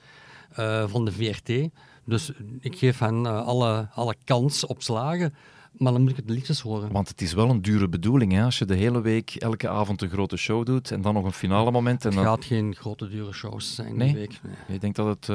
[0.87, 1.69] van de VRT.
[2.03, 5.33] Dus ik geef hen alle, alle kans op slagen,
[5.71, 6.91] maar dan moet ik de liedjes horen.
[6.91, 8.43] Want het is wel een dure bedoeling, hè?
[8.43, 11.31] als je de hele week, elke avond een grote show doet en dan nog een
[11.31, 12.01] finale moment.
[12.05, 14.07] En Het dan, gaat geen grote dure shows zijn Nee?
[14.07, 14.39] die week.
[14.43, 14.53] Nee.
[14.67, 15.29] Je denkt dat het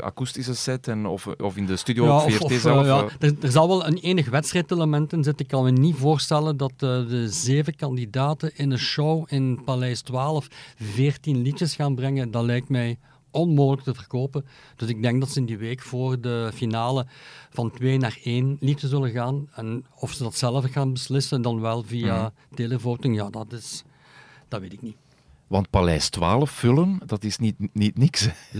[0.00, 2.86] akoestische set en, of, of in de studio Ja, op of- VRT of, eh, zelf.
[2.86, 5.44] ja, eh, er, er zal wel een enig wedstrijdelement in zitten.
[5.44, 10.00] Ik kan me niet voorstellen dat eh, de zeven kandidaten in een show in Paleis
[10.00, 12.30] 12 veertien liedjes gaan brengen.
[12.30, 12.98] Dat lijkt mij
[13.30, 14.44] onmogelijk te verkopen.
[14.76, 17.06] Dus ik denk dat ze in die week voor de finale
[17.50, 19.48] van twee naar één liedje zullen gaan.
[19.54, 22.54] En of ze dat zelf gaan beslissen, dan wel via Mhm.
[22.54, 23.82] televoting, ja, dat is...
[24.48, 24.96] Dat weet ik niet.
[25.50, 28.28] Want Paleis 12 vullen, dat is niet, niet niks.
[28.52, 28.58] L-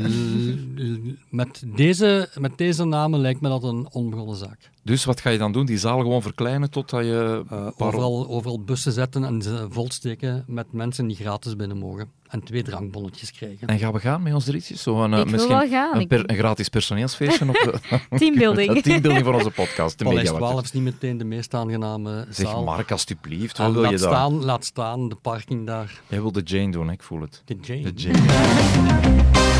[0.74, 4.70] l- met, deze, met deze namen lijkt me dat een onbegonnen zaak.
[4.83, 5.66] Dus wat ga je dan doen?
[5.66, 7.45] Die zaal gewoon verkleinen totdat je...
[7.51, 12.11] Eh, overal, overal bussen zetten en ze volsteken met mensen die gratis binnen mogen.
[12.29, 13.69] En twee drankbonnetjes krijgen.
[13.69, 14.83] En gaan we gaan met ons drietjes?
[14.83, 15.95] Zo een, eh, misschien wel gaan.
[15.95, 17.79] Een, Ik- per- een gratis personeelsfeestje op de...
[18.19, 18.77] Teambuilding.
[18.77, 19.99] Een teambuilding voor onze podcast.
[19.99, 22.64] De Paleis Media 12 is niet meteen de meest aangename Zeg zaal.
[22.64, 23.59] Mark, alstublieft.
[23.59, 24.11] En Wat wil je laat, daar?
[24.11, 26.01] staan, laat staan de parking daar.
[26.09, 26.93] Jij wil de Jane doen, hè?
[26.93, 27.43] ik voel het.
[27.45, 27.93] De Jane.
[27.93, 29.59] De Jane.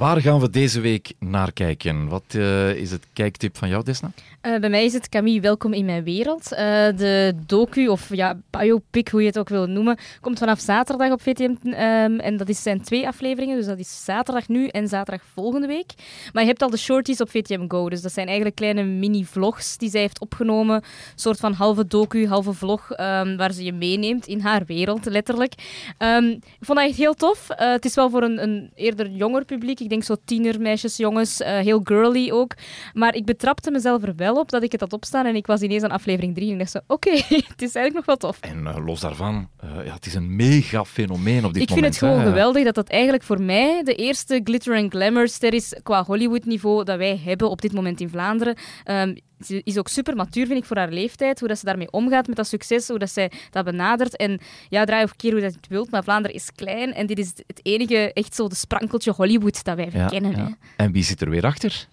[0.00, 2.08] Waar gaan we deze week naar kijken?
[2.08, 4.10] Wat eh, is het kijktip van jou, Desna?
[4.40, 6.52] Eh, bij mij is het Camille, welkom in mijn wereld.
[6.52, 6.58] Eh,
[6.96, 11.22] de docu, of ja, biopic, hoe je het ook wil noemen, komt vanaf zaterdag op
[11.22, 11.54] VTM.
[11.62, 15.92] ehm, en dat zijn twee afleveringen, dus dat is zaterdag nu en zaterdag volgende week.
[16.32, 19.76] Maar je hebt al de shorties op VTM Go, dus dat zijn eigenlijk kleine mini-vlogs
[19.78, 20.76] die zij heeft opgenomen.
[20.76, 20.82] Een
[21.14, 25.54] soort van halve docu, halve vlog, ehm, waar ze je meeneemt in haar wereld, letterlijk.
[25.98, 27.48] Ehm, ik vond dat echt heel tof.
[27.48, 29.80] Het is wel voor een, een eerder jonger publiek.
[29.90, 32.54] Denk zo tienermeisjes, jongens, eh, heel girly ook.
[32.92, 35.60] Maar ik betrapte mezelf er wel op dat ik het had opstaan en ik was
[35.60, 37.10] ineens aan aflevering 3 en ik dacht zo, oké,
[37.52, 38.38] het is eigenlijk nog wel tof.
[38.40, 41.80] En eh, los daarvan, eh, ja, het is een mega fenomeen op dit Ik vind
[41.80, 41.94] moment.
[41.94, 42.28] het gewoon hè.
[42.28, 46.44] geweldig dat dat eigenlijk voor mij de eerste glitter en glamour ster is qua Hollywood
[46.44, 48.56] niveau dat wij hebben op dit moment in Vlaanderen.
[48.84, 51.38] Ehm, ze is ook super matuur, vind ik, voor haar leeftijd.
[51.38, 54.16] Hoe dat ze daarmee omgaat met dat succes, hoe dat zij dat benadert.
[54.16, 56.94] En ja, draai of keer hoe dat je het wilt, maar Vlaanderen is klein.
[56.94, 60.34] En dit is het enige, echt zo de sprankeltje Hollywood dat wij kennen.
[60.34, 60.46] Hè.
[60.76, 61.88] En wie zit er weer achter?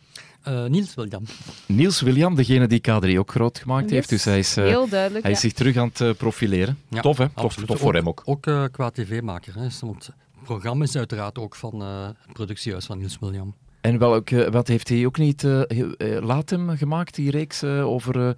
[0.47, 1.23] Uh, Niels William.
[1.65, 4.10] Niels William, degene die K3 ook groot gemaakt heeft.
[4.10, 6.77] Dus hij is, uh, Heel duidelijk, hij is zich terug aan het uh, profileren.
[6.89, 7.29] Ja, tof, hè?
[7.29, 8.21] Tof, tof voor ook, hem ook.
[8.25, 9.53] Ook qua tv-maker.
[9.79, 13.55] Want het programma is uiteraard ook van het productiehuis van Niels William.
[13.88, 15.47] En welke, wat heeft hij ook niet
[16.19, 18.38] laat hem gemaakt, die reeks over...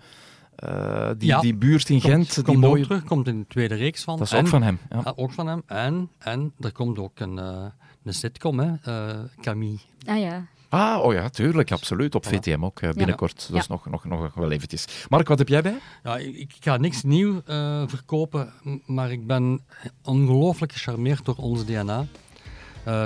[0.64, 2.34] Uh, die, ja, die buurt in komt, Gent.
[2.34, 2.84] Komt die mooie...
[2.84, 4.18] terug, komt in de tweede reeks van.
[4.18, 4.80] Dat is en, ook van hem.
[4.90, 5.14] Ja.
[5.16, 5.64] ook van hem.
[5.66, 7.66] En, en er komt ook een, uh,
[8.04, 9.78] een sitcom, hè, uh, Camille.
[10.06, 10.46] Ah ja.
[10.70, 12.16] Ah, oh ja, tuurlijk, absoluut.
[12.16, 13.46] Op VTM ook binnenkort.
[13.50, 13.56] Ja.
[13.56, 15.06] Dus nog, nog, nog wel eventjes.
[15.10, 15.78] Mark, wat heb jij bij?
[16.04, 17.42] Ja, ik, ik ga niks nieuw
[17.88, 18.54] verkopen,
[18.86, 19.62] maar ik ben
[20.04, 22.06] ongelooflijk gecharmeerd door ons DNA.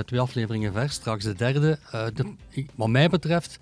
[0.06, 1.80] Twee afleveringen ver, straks de derde.
[1.92, 3.60] De, ik, wat mij betreft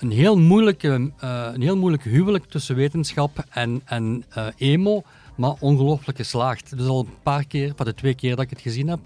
[0.00, 5.02] een heel, moeilijke, uh, een heel moeilijk huwelijk tussen wetenschap en, en uh, emo,
[5.34, 6.78] maar ongelooflijk geslaagd.
[6.78, 8.98] Dus al een paar keer, van de twee keer dat ik het gezien heb,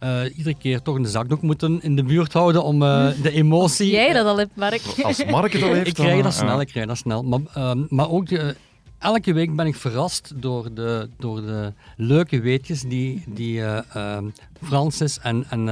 [0.00, 3.90] uh, iedere keer toch een zakdoek moeten in de buurt houden om de emotie...
[3.90, 4.82] Jij dat al hebt, Mark.
[5.02, 7.22] Als Mark het al heeft, Ik krijg dat snel, ik krijg dat snel.
[7.22, 7.40] Maar,
[7.88, 8.28] maar ook...
[8.28, 8.56] De,
[9.00, 13.62] elke week ben ik verrast door de, door de leuke weetjes die, die
[14.62, 15.68] Francis en, en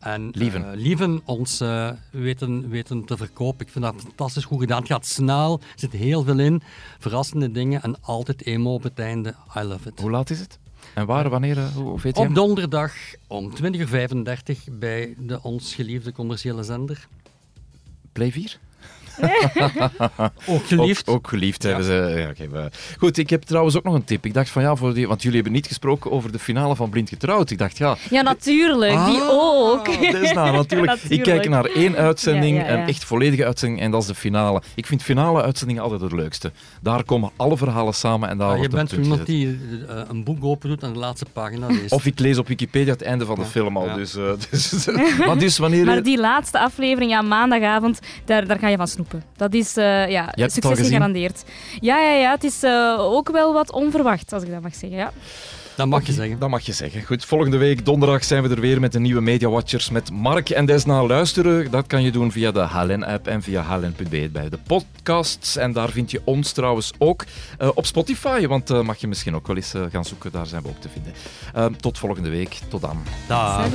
[0.00, 3.66] en Lieven, uh, Lieven ons uh, weten, weten te verkopen.
[3.66, 4.78] Ik vind dat fantastisch goed gedaan.
[4.78, 6.62] Het gaat snel, er zit heel veel in.
[6.98, 9.34] Verrassende dingen en altijd emo op het einde.
[9.56, 10.00] I love it.
[10.00, 10.58] Hoe laat is het?
[10.94, 12.22] En waar, wanneer, uh, hoe weet je?
[12.22, 12.92] Op donderdag
[13.26, 14.28] om 20.35 uur
[14.70, 17.06] bij de ons geliefde commerciële zender.
[18.12, 18.58] Play 4?
[20.54, 21.08] ook geliefd.
[21.08, 22.14] Ook, ook geliefd hebben ze.
[22.16, 24.24] Ja, okay, goed, ik heb trouwens ook nog een tip.
[24.24, 26.90] Ik dacht van ja, voor die, want jullie hebben niet gesproken over de finale van
[26.90, 27.50] Blind Getrouwd.
[27.50, 27.96] Ik dacht ja.
[28.10, 28.92] Ja, natuurlijk.
[28.92, 30.00] Ah, die ook.
[30.00, 30.98] Desna, natuurlijk.
[31.08, 34.14] Ik kijk naar één uitzending, ja, ja, een echt volledige uitzending, en dat is de
[34.14, 34.62] finale.
[34.74, 36.52] Ik vind finale uitzendingen altijd het leukste.
[36.80, 40.68] Daar komen alle verhalen samen en daar Je bent iemand die uh, een boek open
[40.68, 41.92] doet en de laatste pagina leest.
[41.92, 43.94] Of ik lees op Wikipedia het einde van de film al.
[43.94, 44.86] Dus, uh, dus,
[45.26, 45.84] maar, dus wanneer...
[45.84, 49.09] maar die laatste aflevering, ja, maandagavond, daar, daar ga je van snoepen.
[49.36, 51.44] Dat is uh, ja, succes gegarandeerd.
[51.80, 54.98] Ja, ja, ja, het is uh, ook wel wat onverwacht, als ik dat mag zeggen.
[54.98, 55.12] Ja.
[55.80, 56.38] Dat mag je zeggen.
[56.38, 57.02] Dat mag je zeggen.
[57.02, 60.50] Goed, volgende week donderdag zijn we er weer met de nieuwe Media Watchers met Mark
[60.50, 61.70] en Desna luisteren.
[61.70, 65.56] Dat kan je doen via de HLN-app en via HLN.be bij de podcasts.
[65.56, 67.24] En daar vind je ons trouwens ook
[67.60, 70.32] uh, op Spotify, want uh, mag je misschien ook wel eens uh, gaan zoeken.
[70.32, 71.80] Daar zijn we ook te vinden.
[71.80, 72.58] tot volgende week.
[72.68, 73.02] Tot dan.
[73.28, 73.68] Dag.